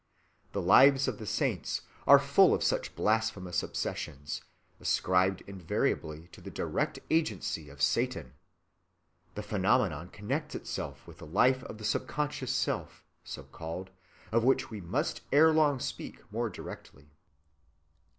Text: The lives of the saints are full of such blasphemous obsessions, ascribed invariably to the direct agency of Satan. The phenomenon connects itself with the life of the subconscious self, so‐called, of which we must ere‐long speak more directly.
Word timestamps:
The 0.53 0.63
lives 0.63 1.07
of 1.07 1.19
the 1.19 1.27
saints 1.27 1.81
are 2.07 2.17
full 2.17 2.55
of 2.55 2.63
such 2.63 2.95
blasphemous 2.95 3.61
obsessions, 3.61 4.41
ascribed 4.79 5.43
invariably 5.45 6.27
to 6.29 6.41
the 6.41 6.49
direct 6.49 6.97
agency 7.11 7.69
of 7.69 7.83
Satan. 7.83 8.33
The 9.35 9.43
phenomenon 9.43 10.09
connects 10.09 10.55
itself 10.55 11.05
with 11.05 11.19
the 11.19 11.27
life 11.27 11.63
of 11.65 11.77
the 11.77 11.85
subconscious 11.85 12.51
self, 12.51 13.03
so‐called, 13.23 13.89
of 14.31 14.43
which 14.43 14.71
we 14.71 14.81
must 14.81 15.21
ere‐long 15.31 15.79
speak 15.79 16.21
more 16.33 16.49
directly. 16.49 17.11